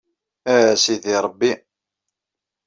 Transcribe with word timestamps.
A 0.55 0.55
Sidi 0.81 1.13
Ṛebbi! 1.25 1.51